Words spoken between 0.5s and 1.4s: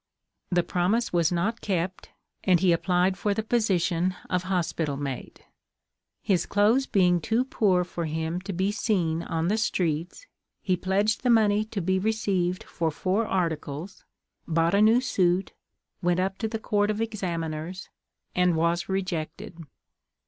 promise was